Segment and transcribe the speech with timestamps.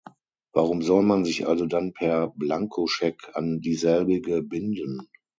[0.53, 5.07] Warum soll man sich also dann per Blankoscheck an dieselbige binden?